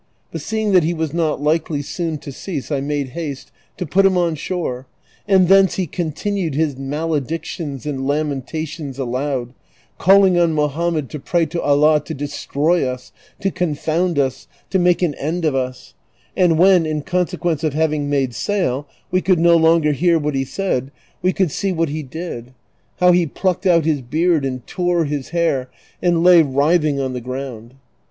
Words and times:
"But 0.31 0.41
seeing 0.41 0.71
that 0.71 0.83
he 0.83 0.95
was 0.95 1.13
not 1.13 1.43
likely 1.43 1.83
soon 1.83 2.17
to 2.21 2.31
cease 2.31 2.71
I 2.71 2.81
made 2.81 3.09
haste 3.09 3.51
to 3.77 3.85
put 3.85 4.03
him 4.03 4.17
on 4.17 4.33
shore, 4.33 4.87
and 5.27 5.47
thence 5.47 5.75
he 5.75 5.85
continued 5.85 6.55
his 6.55 6.75
maledictions 6.75 7.85
and 7.85 8.07
lamentations 8.07 8.97
aloud; 8.97 9.53
calling 9.99 10.39
on 10.39 10.53
Mohammed 10.53 11.07
to 11.11 11.19
pray 11.19 11.45
to 11.45 11.61
Allah 11.61 11.99
to 11.99 12.15
destroy 12.15 12.83
us, 12.83 13.11
to 13.41 13.51
confound 13.51 14.17
us, 14.17 14.47
to 14.71 14.79
make 14.79 15.03
an 15.03 15.13
end 15.19 15.45
of 15.45 15.53
us; 15.53 15.93
and 16.35 16.57
when, 16.57 16.87
in 16.87 17.03
consequence 17.03 17.63
of 17.63 17.75
having 17.75 18.09
made 18.09 18.33
sail, 18.33 18.87
we 19.11 19.21
could 19.21 19.37
no 19.39 19.55
longer 19.55 19.91
hear 19.91 20.17
what 20.17 20.33
he 20.33 20.43
said 20.45 20.89
we 21.21 21.31
could 21.31 21.51
see 21.51 21.71
what 21.71 21.89
he 21.89 22.01
did; 22.01 22.55
how 22.97 23.11
he 23.11 23.27
plucked 23.27 23.67
out 23.67 23.85
his 23.85 24.01
be;a 24.01 24.39
d 24.41 24.47
and 24.47 24.65
tore 24.65 25.05
his 25.05 25.29
hair 25.29 25.69
anil 26.01 26.23
lay 26.25 26.41
writhing 26.41 26.99
on 26.99 27.13
the 27.13 27.21
ground. 27.21 27.75